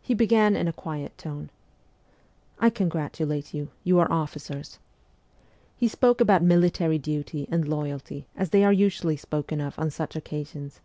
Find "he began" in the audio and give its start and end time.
0.00-0.56